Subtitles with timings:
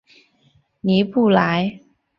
[0.81, 1.79] 尼布莱。